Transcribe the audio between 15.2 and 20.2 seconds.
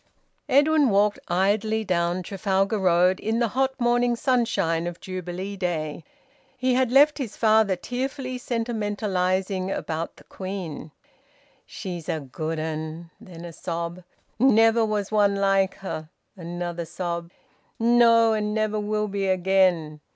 like her!' Another sob. `No, and never will be again!'